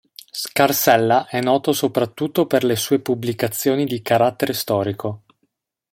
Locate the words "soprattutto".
1.73-2.47